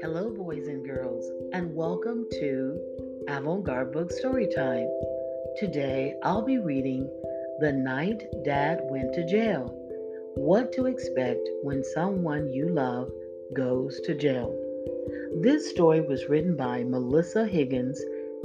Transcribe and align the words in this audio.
Hello, 0.00 0.30
boys 0.34 0.68
and 0.68 0.86
girls, 0.86 1.30
and 1.52 1.74
welcome 1.74 2.26
to 2.30 2.80
Avant 3.28 3.62
Garde 3.62 3.92
Book 3.92 4.10
Storytime. 4.10 4.88
Today 5.58 6.14
I'll 6.22 6.40
be 6.40 6.56
reading 6.60 7.10
The 7.60 7.72
Night 7.72 8.24
Dad 8.42 8.80
Went 8.84 9.12
to 9.16 9.26
Jail 9.26 9.66
What 10.34 10.72
to 10.72 10.86
Expect 10.86 11.46
When 11.62 11.84
Someone 11.84 12.50
You 12.50 12.70
Love 12.70 13.10
Goes 13.52 14.00
to 14.06 14.14
Jail. 14.14 14.58
This 15.42 15.68
story 15.68 16.00
was 16.00 16.30
written 16.30 16.56
by 16.56 16.84
Melissa 16.84 17.46
Higgins 17.46 18.02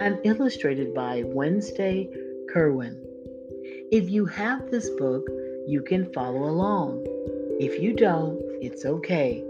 and 0.00 0.18
illustrated 0.24 0.92
by 0.92 1.22
Wednesday 1.24 2.10
Kirwan. 2.52 3.07
If 3.90 4.10
you 4.10 4.26
have 4.26 4.70
this 4.70 4.90
book, 4.90 5.26
you 5.66 5.82
can 5.82 6.12
follow 6.12 6.44
along. 6.44 7.04
If 7.60 7.82
you 7.82 7.92
don't, 7.92 8.40
it's 8.62 8.84
okay. 8.84 9.44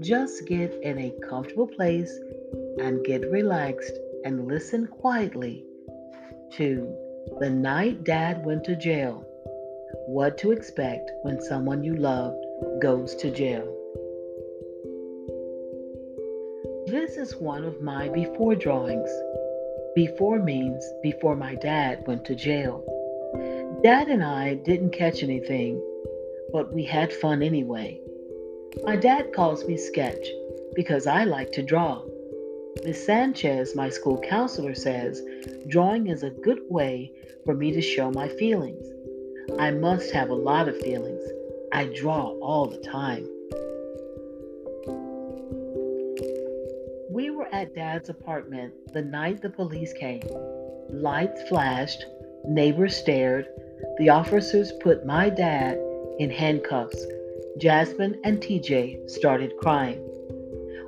Just 0.00 0.46
get 0.46 0.74
in 0.82 0.98
a 0.98 1.14
comfortable 1.28 1.66
place 1.66 2.18
and 2.78 3.04
get 3.04 3.30
relaxed 3.30 3.98
and 4.24 4.48
listen 4.48 4.86
quietly 4.86 5.64
to 6.52 6.94
The 7.38 7.50
Night 7.50 8.04
Dad 8.04 8.44
Went 8.44 8.64
to 8.64 8.76
Jail 8.76 9.24
What 10.06 10.38
to 10.38 10.52
Expect 10.52 11.10
When 11.22 11.40
Someone 11.40 11.84
You 11.84 11.94
Love 11.96 12.34
Goes 12.80 13.14
to 13.16 13.30
Jail. 13.30 13.72
This 16.86 17.16
is 17.16 17.36
one 17.36 17.64
of 17.64 17.82
my 17.82 18.08
before 18.08 18.54
drawings. 18.54 19.10
Before 19.94 20.38
means 20.38 20.84
before 21.02 21.36
my 21.36 21.54
dad 21.56 22.06
went 22.06 22.24
to 22.26 22.34
jail. 22.34 22.84
Dad 23.86 24.08
and 24.08 24.24
I 24.24 24.54
didn't 24.54 24.90
catch 24.90 25.22
anything, 25.22 25.80
but 26.52 26.74
we 26.74 26.82
had 26.82 27.12
fun 27.12 27.40
anyway. 27.40 28.00
My 28.82 28.96
dad 28.96 29.32
calls 29.32 29.64
me 29.64 29.76
Sketch 29.76 30.26
because 30.74 31.06
I 31.06 31.22
like 31.22 31.52
to 31.52 31.62
draw. 31.62 32.02
Miss 32.82 33.06
Sanchez, 33.06 33.76
my 33.76 33.88
school 33.88 34.20
counselor, 34.28 34.74
says 34.74 35.22
drawing 35.68 36.08
is 36.08 36.24
a 36.24 36.30
good 36.30 36.62
way 36.68 37.12
for 37.44 37.54
me 37.54 37.70
to 37.74 37.80
show 37.80 38.10
my 38.10 38.28
feelings. 38.28 38.84
I 39.56 39.70
must 39.70 40.10
have 40.10 40.30
a 40.30 40.34
lot 40.34 40.68
of 40.68 40.80
feelings. 40.80 41.22
I 41.72 41.84
draw 41.84 42.30
all 42.40 42.66
the 42.66 42.78
time. 42.78 43.22
We 47.08 47.30
were 47.30 47.46
at 47.54 47.76
Dad's 47.76 48.08
apartment 48.08 48.74
the 48.92 49.02
night 49.02 49.42
the 49.42 49.50
police 49.50 49.92
came. 49.92 50.24
Lights 50.90 51.48
flashed, 51.48 52.04
neighbors 52.48 52.96
stared. 52.96 53.46
The 53.98 54.08
officers 54.08 54.72
put 54.80 55.06
my 55.06 55.28
dad 55.28 55.78
in 56.18 56.30
handcuffs. 56.30 57.04
Jasmine 57.58 58.18
and 58.24 58.40
TJ 58.40 59.10
started 59.10 59.56
crying. 59.58 59.98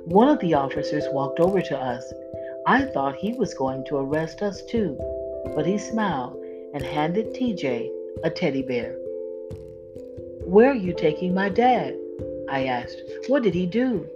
One 0.05 0.29
of 0.29 0.39
the 0.39 0.53
officers 0.53 1.05
walked 1.11 1.39
over 1.39 1.61
to 1.61 1.77
us. 1.77 2.13
I 2.65 2.85
thought 2.85 3.15
he 3.15 3.33
was 3.33 3.53
going 3.53 3.85
to 3.85 3.97
arrest 3.97 4.41
us 4.41 4.63
too, 4.65 4.97
but 5.55 5.65
he 5.65 5.77
smiled 5.77 6.35
and 6.73 6.83
handed 6.83 7.33
TJ 7.33 7.89
a 8.23 8.29
teddy 8.29 8.61
bear. 8.61 8.95
Where 10.45 10.71
are 10.71 10.75
you 10.75 10.93
taking 10.93 11.33
my 11.33 11.49
dad? 11.49 11.95
I 12.49 12.65
asked. 12.65 13.01
What 13.27 13.43
did 13.43 13.53
he 13.53 13.65
do? 13.65 14.07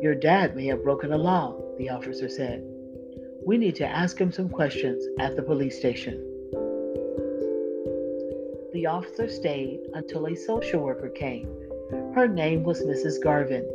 Your 0.00 0.14
dad 0.14 0.54
may 0.54 0.66
have 0.66 0.84
broken 0.84 1.12
a 1.12 1.18
law, 1.18 1.60
the 1.78 1.90
officer 1.90 2.28
said. 2.28 2.64
We 3.44 3.58
need 3.58 3.74
to 3.76 3.86
ask 3.86 4.20
him 4.20 4.30
some 4.30 4.48
questions 4.48 5.04
at 5.18 5.34
the 5.34 5.42
police 5.42 5.76
station. 5.76 6.31
The 8.72 8.86
officer 8.86 9.28
stayed 9.28 9.80
until 9.92 10.26
a 10.26 10.34
social 10.34 10.80
worker 10.80 11.10
came. 11.10 11.46
Her 12.14 12.26
name 12.26 12.64
was 12.64 12.82
Mrs. 12.82 13.22
Garvin. 13.22 13.68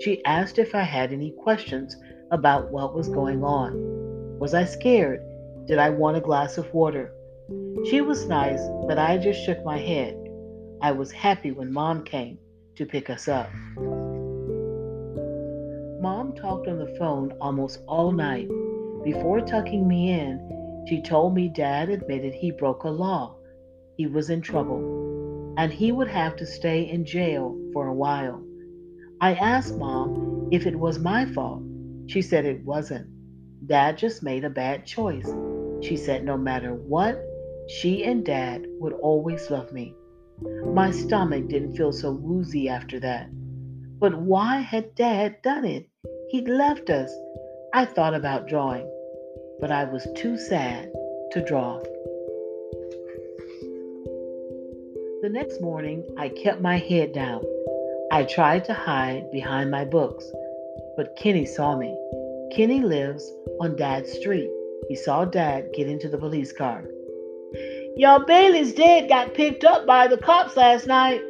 She 0.00 0.24
asked 0.24 0.58
if 0.58 0.74
I 0.74 0.84
had 0.84 1.12
any 1.12 1.32
questions 1.32 1.94
about 2.30 2.70
what 2.70 2.94
was 2.94 3.10
going 3.10 3.44
on. 3.44 4.38
Was 4.38 4.54
I 4.54 4.64
scared? 4.64 5.20
Did 5.66 5.78
I 5.78 5.90
want 5.90 6.16
a 6.16 6.22
glass 6.22 6.56
of 6.56 6.72
water? 6.72 7.12
She 7.90 8.00
was 8.00 8.26
nice, 8.26 8.62
but 8.86 8.98
I 8.98 9.18
just 9.18 9.44
shook 9.44 9.62
my 9.66 9.76
head. 9.76 10.16
I 10.80 10.92
was 10.92 11.12
happy 11.12 11.52
when 11.52 11.70
Mom 11.70 12.02
came 12.04 12.38
to 12.76 12.86
pick 12.86 13.10
us 13.10 13.28
up. 13.28 13.50
Mom 16.00 16.32
talked 16.34 16.68
on 16.68 16.78
the 16.78 16.96
phone 16.98 17.32
almost 17.38 17.80
all 17.86 18.12
night. 18.12 18.48
Before 19.04 19.42
tucking 19.42 19.86
me 19.86 20.10
in, 20.10 20.84
she 20.88 21.02
told 21.02 21.34
me 21.34 21.48
Dad 21.48 21.90
admitted 21.90 22.32
he 22.32 22.50
broke 22.50 22.84
a 22.84 22.88
law. 22.88 23.37
He 23.98 24.06
was 24.06 24.30
in 24.30 24.42
trouble, 24.42 25.54
and 25.58 25.72
he 25.72 25.90
would 25.90 26.06
have 26.06 26.36
to 26.36 26.46
stay 26.46 26.88
in 26.88 27.04
jail 27.04 27.58
for 27.72 27.88
a 27.88 27.92
while. 27.92 28.40
I 29.20 29.34
asked 29.34 29.76
Mom 29.76 30.48
if 30.52 30.66
it 30.66 30.76
was 30.76 31.00
my 31.00 31.26
fault. 31.26 31.64
She 32.06 32.22
said 32.22 32.44
it 32.44 32.64
wasn't. 32.64 33.08
Dad 33.66 33.98
just 33.98 34.22
made 34.22 34.44
a 34.44 34.50
bad 34.50 34.86
choice. 34.86 35.28
She 35.82 35.96
said 35.96 36.24
no 36.24 36.36
matter 36.36 36.74
what, 36.74 37.20
she 37.66 38.04
and 38.04 38.24
Dad 38.24 38.66
would 38.78 38.92
always 38.92 39.50
love 39.50 39.72
me. 39.72 39.96
My 40.64 40.92
stomach 40.92 41.48
didn't 41.48 41.74
feel 41.74 41.92
so 41.92 42.12
woozy 42.12 42.68
after 42.68 43.00
that. 43.00 43.28
But 43.98 44.16
why 44.16 44.58
had 44.58 44.94
Dad 44.94 45.42
done 45.42 45.64
it? 45.64 45.88
He'd 46.28 46.46
left 46.46 46.88
us. 46.88 47.12
I 47.74 47.84
thought 47.84 48.14
about 48.14 48.46
drawing, 48.46 48.88
but 49.60 49.72
I 49.72 49.82
was 49.82 50.06
too 50.14 50.38
sad 50.38 50.88
to 51.32 51.44
draw. 51.44 51.82
The 55.20 55.28
next 55.28 55.60
morning, 55.60 56.04
I 56.16 56.28
kept 56.28 56.60
my 56.60 56.78
head 56.78 57.12
down. 57.12 57.42
I 58.12 58.22
tried 58.22 58.64
to 58.66 58.72
hide 58.72 59.32
behind 59.32 59.68
my 59.68 59.84
books, 59.84 60.30
but 60.96 61.16
Kenny 61.16 61.44
saw 61.44 61.76
me. 61.76 61.92
Kenny 62.52 62.82
lives 62.82 63.28
on 63.60 63.74
Dad's 63.74 64.12
street. 64.12 64.48
He 64.88 64.94
saw 64.94 65.24
Dad 65.24 65.70
get 65.74 65.88
into 65.88 66.08
the 66.08 66.18
police 66.18 66.52
car. 66.52 66.84
Your 67.96 68.24
Bailey's 68.26 68.72
dad 68.74 69.08
got 69.08 69.34
picked 69.34 69.64
up 69.64 69.86
by 69.86 70.06
the 70.06 70.18
cops 70.18 70.56
last 70.56 70.86
night, 70.86 71.20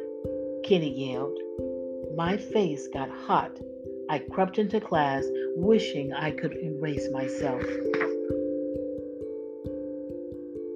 Kenny 0.63 0.93
yelled. 0.93 1.39
My 2.15 2.37
face 2.37 2.87
got 2.93 3.09
hot. 3.09 3.59
I 4.07 4.19
crept 4.19 4.59
into 4.59 4.79
class, 4.79 5.25
wishing 5.55 6.13
I 6.13 6.29
could 6.29 6.53
erase 6.61 7.09
myself. 7.11 7.63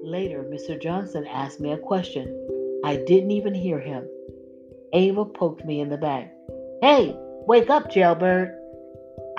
Later, 0.02 0.44
Mr. 0.50 0.80
Johnson 0.82 1.24
asked 1.28 1.60
me 1.60 1.70
a 1.70 1.78
question. 1.78 2.53
I 2.84 2.96
didn't 2.96 3.30
even 3.30 3.54
hear 3.54 3.80
him. 3.80 4.06
Ava 4.92 5.24
poked 5.24 5.64
me 5.64 5.80
in 5.80 5.88
the 5.88 5.96
back. 5.96 6.30
Hey, 6.82 7.16
wake 7.46 7.70
up, 7.70 7.90
jailbird. 7.90 8.54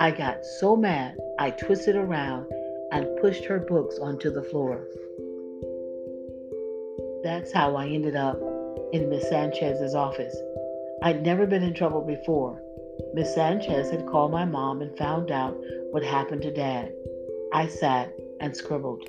I 0.00 0.10
got 0.10 0.44
so 0.44 0.74
mad, 0.74 1.16
I 1.38 1.50
twisted 1.52 1.94
around 1.94 2.46
and 2.90 3.16
pushed 3.20 3.44
her 3.44 3.60
books 3.60 4.00
onto 4.00 4.32
the 4.32 4.42
floor. 4.42 4.88
That's 7.22 7.52
how 7.52 7.76
I 7.76 7.86
ended 7.86 8.16
up 8.16 8.36
in 8.92 9.08
Miss 9.08 9.28
Sanchez's 9.28 9.94
office. 9.94 10.36
I'd 11.04 11.22
never 11.22 11.46
been 11.46 11.62
in 11.62 11.72
trouble 11.72 12.02
before. 12.02 12.60
Miss 13.14 13.32
Sanchez 13.32 13.92
had 13.92 14.08
called 14.08 14.32
my 14.32 14.44
mom 14.44 14.82
and 14.82 14.98
found 14.98 15.30
out 15.30 15.56
what 15.92 16.02
happened 16.02 16.42
to 16.42 16.52
Dad. 16.52 16.92
I 17.52 17.68
sat 17.68 18.12
and 18.40 18.56
scribbled. 18.56 19.04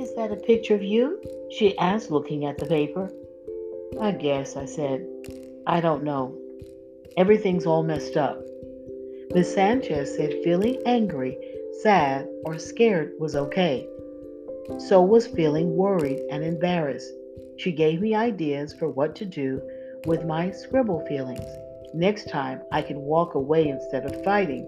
Is 0.00 0.14
that 0.14 0.32
a 0.32 0.36
picture 0.36 0.74
of 0.74 0.82
you? 0.82 1.20
She 1.50 1.76
asked, 1.78 2.10
looking 2.10 2.46
at 2.46 2.56
the 2.56 2.66
paper. 2.66 3.10
I 4.00 4.12
guess, 4.12 4.56
I 4.56 4.64
said. 4.64 5.06
I 5.66 5.80
don't 5.80 6.02
know. 6.02 6.36
Everything's 7.16 7.66
all 7.66 7.82
messed 7.82 8.16
up. 8.16 8.42
Miss 9.34 9.52
Sanchez 9.52 10.16
said 10.16 10.42
feeling 10.42 10.80
angry, 10.86 11.38
sad, 11.82 12.26
or 12.44 12.58
scared 12.58 13.12
was 13.18 13.36
okay. 13.36 13.86
So 14.78 15.02
was 15.02 15.26
feeling 15.26 15.76
worried 15.76 16.20
and 16.30 16.42
embarrassed. 16.42 17.12
She 17.58 17.70
gave 17.70 18.00
me 18.00 18.14
ideas 18.14 18.72
for 18.72 18.88
what 18.88 19.14
to 19.16 19.26
do 19.26 19.60
with 20.06 20.24
my 20.24 20.50
scribble 20.50 21.04
feelings. 21.06 21.44
Next 21.92 22.30
time, 22.30 22.62
I 22.72 22.80
can 22.80 23.00
walk 23.00 23.34
away 23.34 23.68
instead 23.68 24.06
of 24.06 24.24
fighting. 24.24 24.66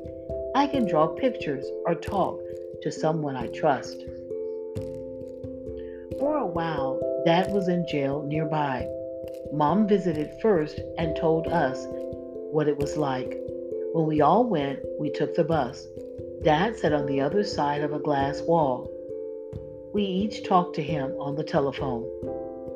I 0.54 0.66
can 0.66 0.86
draw 0.86 1.08
pictures 1.08 1.66
or 1.86 1.94
talk 1.94 2.38
to 2.82 2.92
someone 2.92 3.34
I 3.34 3.46
trust. 3.48 4.04
For 6.36 6.42
a 6.42 6.46
while, 6.46 7.22
Dad 7.24 7.50
was 7.50 7.66
in 7.66 7.86
jail 7.88 8.22
nearby. 8.22 8.86
Mom 9.54 9.88
visited 9.88 10.38
first 10.42 10.78
and 10.98 11.16
told 11.16 11.46
us 11.46 11.86
what 12.52 12.68
it 12.68 12.76
was 12.76 12.98
like. 12.98 13.40
When 13.94 14.04
we 14.04 14.20
all 14.20 14.44
went, 14.44 14.80
we 15.00 15.08
took 15.08 15.34
the 15.34 15.44
bus. 15.44 15.86
Dad 16.42 16.76
sat 16.76 16.92
on 16.92 17.06
the 17.06 17.22
other 17.22 17.42
side 17.42 17.80
of 17.80 17.94
a 17.94 17.98
glass 17.98 18.42
wall. 18.42 18.92
We 19.94 20.02
each 20.02 20.46
talked 20.46 20.74
to 20.74 20.82
him 20.82 21.12
on 21.18 21.36
the 21.36 21.42
telephone. 21.42 22.02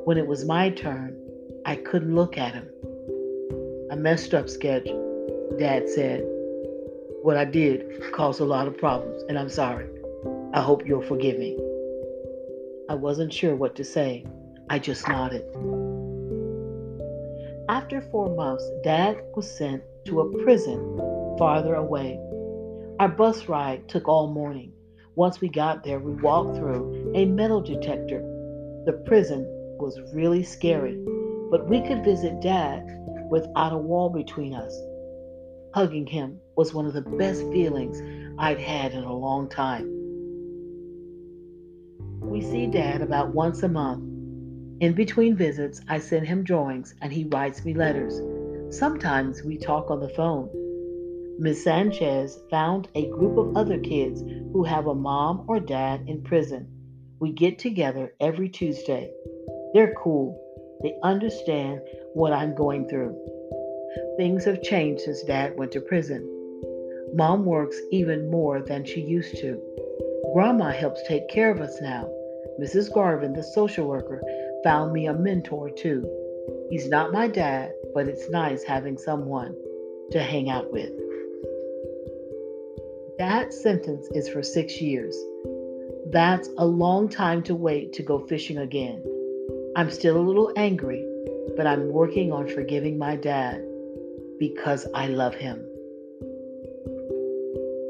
When 0.05 0.17
it 0.17 0.25
was 0.25 0.43
my 0.43 0.71
turn, 0.71 1.15
I 1.63 1.75
couldn't 1.75 2.15
look 2.15 2.39
at 2.39 2.55
him. 2.55 2.67
I 3.91 3.95
messed 3.95 4.33
up, 4.33 4.49
Sketch, 4.49 4.89
Dad 5.59 5.87
said. 5.87 6.23
What 7.21 7.37
I 7.37 7.45
did 7.45 8.11
caused 8.11 8.41
a 8.41 8.43
lot 8.43 8.67
of 8.67 8.75
problems, 8.79 9.21
and 9.29 9.37
I'm 9.37 9.49
sorry. 9.49 9.85
I 10.51 10.61
hope 10.61 10.87
you'll 10.87 11.03
forgive 11.03 11.37
me. 11.37 11.59
I 12.91 12.95
wasn't 12.95 13.31
sure 13.31 13.55
what 13.55 13.73
to 13.77 13.85
say. 13.85 14.25
I 14.69 14.77
just 14.77 15.07
nodded. 15.07 15.45
After 17.69 18.01
four 18.01 18.35
months, 18.35 18.69
Dad 18.83 19.15
was 19.33 19.49
sent 19.49 19.81
to 20.07 20.19
a 20.19 20.43
prison 20.43 20.97
farther 21.39 21.75
away. 21.75 22.19
Our 22.99 23.07
bus 23.07 23.47
ride 23.47 23.87
took 23.87 24.09
all 24.09 24.27
morning. 24.27 24.73
Once 25.15 25.39
we 25.39 25.47
got 25.47 25.85
there, 25.85 25.99
we 25.99 26.21
walked 26.21 26.57
through 26.57 27.13
a 27.15 27.23
metal 27.23 27.61
detector. 27.61 28.19
The 28.85 29.01
prison 29.05 29.45
was 29.79 30.01
really 30.13 30.43
scary, 30.43 31.01
but 31.49 31.69
we 31.69 31.79
could 31.79 32.03
visit 32.03 32.41
Dad 32.41 32.83
without 33.29 33.71
a 33.71 33.77
wall 33.77 34.09
between 34.09 34.53
us. 34.53 34.77
Hugging 35.73 36.07
him 36.07 36.41
was 36.57 36.73
one 36.73 36.85
of 36.85 36.93
the 36.93 37.03
best 37.03 37.43
feelings 37.53 38.01
I'd 38.37 38.59
had 38.59 38.91
in 38.91 39.05
a 39.05 39.15
long 39.15 39.47
time. 39.47 40.00
We 42.21 42.41
see 42.41 42.67
Dad 42.67 43.01
about 43.01 43.33
once 43.33 43.63
a 43.63 43.67
month. 43.67 44.03
In 44.79 44.93
between 44.93 45.35
visits, 45.35 45.81
I 45.89 45.99
send 45.99 46.27
him 46.27 46.43
drawings 46.43 46.95
and 47.01 47.11
he 47.11 47.25
writes 47.25 47.65
me 47.65 47.73
letters. 47.73 48.21
Sometimes 48.75 49.43
we 49.43 49.57
talk 49.57 49.91
on 49.91 49.99
the 49.99 50.09
phone. 50.09 50.49
Ms. 51.39 51.63
Sanchez 51.63 52.39
found 52.49 52.87
a 52.95 53.09
group 53.09 53.37
of 53.37 53.57
other 53.57 53.79
kids 53.79 54.21
who 54.53 54.63
have 54.63 54.87
a 54.87 54.95
mom 54.95 55.45
or 55.47 55.59
dad 55.59 56.05
in 56.07 56.23
prison. 56.23 56.67
We 57.19 57.31
get 57.31 57.59
together 57.59 58.13
every 58.19 58.49
Tuesday. 58.49 59.11
They're 59.73 59.95
cool. 59.95 60.39
They 60.83 60.95
understand 61.03 61.81
what 62.13 62.33
I'm 62.33 62.55
going 62.55 62.87
through. 62.87 63.17
Things 64.17 64.45
have 64.45 64.61
changed 64.61 65.03
since 65.03 65.23
dad 65.23 65.57
went 65.57 65.71
to 65.73 65.81
prison. 65.81 66.27
Mom 67.13 67.43
works 67.45 67.77
even 67.91 68.31
more 68.31 68.61
than 68.61 68.85
she 68.85 69.01
used 69.01 69.37
to. 69.37 69.59
Grandma 70.33 70.71
helps 70.71 71.03
take 71.03 71.27
care 71.27 71.51
of 71.51 71.59
us 71.59 71.81
now. 71.81 72.09
Mrs. 72.59 72.93
Garvin, 72.93 73.33
the 73.33 73.43
social 73.43 73.87
worker, 73.87 74.21
found 74.63 74.93
me 74.93 75.07
a 75.07 75.13
mentor 75.13 75.69
too. 75.69 76.07
He's 76.69 76.87
not 76.87 77.11
my 77.11 77.27
dad, 77.27 77.73
but 77.93 78.07
it's 78.07 78.29
nice 78.29 78.63
having 78.63 78.97
someone 78.97 79.55
to 80.11 80.21
hang 80.21 80.49
out 80.49 80.71
with. 80.71 80.91
That 83.17 83.53
sentence 83.53 84.07
is 84.13 84.29
for 84.29 84.41
six 84.41 84.79
years. 84.79 85.17
That's 86.11 86.49
a 86.57 86.65
long 86.65 87.09
time 87.09 87.43
to 87.43 87.55
wait 87.55 87.93
to 87.93 88.03
go 88.03 88.19
fishing 88.19 88.59
again. 88.59 89.03
I'm 89.75 89.91
still 89.91 90.17
a 90.17 90.27
little 90.27 90.51
angry, 90.55 91.05
but 91.57 91.67
I'm 91.67 91.89
working 91.89 92.31
on 92.31 92.47
forgiving 92.47 92.97
my 92.97 93.15
dad 93.15 93.63
because 94.39 94.87
I 94.93 95.07
love 95.07 95.35
him. 95.35 95.65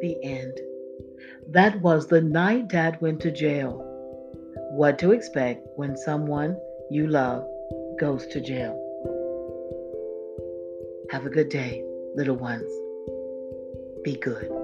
The 0.02 0.18
end. 0.24 0.60
That 1.54 1.82
was 1.82 2.08
the 2.08 2.22
night 2.22 2.70
Dad 2.70 3.02
went 3.02 3.20
to 3.22 3.32
jail. 3.32 3.84
What 4.72 4.98
to 5.00 5.12
expect 5.12 5.68
when 5.76 5.98
someone 5.98 6.58
you 6.90 7.08
love 7.08 7.46
goes 8.00 8.26
to 8.28 8.40
jail. 8.40 8.78
Have 11.10 11.26
a 11.26 11.30
good 11.30 11.50
day, 11.50 11.84
little 12.16 12.38
ones. 12.38 12.72
Be 14.02 14.16
good. 14.16 14.61